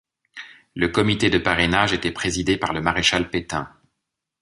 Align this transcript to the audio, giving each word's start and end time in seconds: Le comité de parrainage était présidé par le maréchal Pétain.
Le 0.73 0.87
comité 0.87 1.29
de 1.29 1.37
parrainage 1.37 1.93
était 1.93 2.09
présidé 2.09 2.57
par 2.57 2.73
le 2.73 2.81
maréchal 2.81 3.29
Pétain. 3.29 3.71